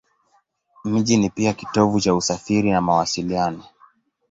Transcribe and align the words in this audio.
Mji 0.83 1.17
ni 1.17 1.29
pia 1.29 1.53
kitovu 1.53 1.99
cha 2.01 2.13
usafiri 2.15 2.71
na 2.71 2.81
mawasiliano. 2.81 3.63